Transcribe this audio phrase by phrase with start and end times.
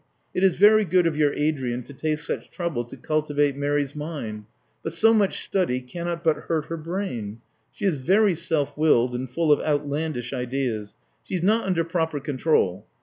[0.33, 4.45] "It is very good of your Adrian to take such trouble to cultivate Mary's mind;
[4.81, 7.39] but so much study cannot but hurt her brain.
[7.71, 10.95] She is very self willed and full of outlandish ideas.
[11.23, 12.87] She is not under proper control.